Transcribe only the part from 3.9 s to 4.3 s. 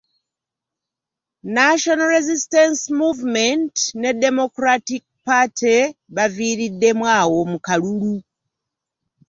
ne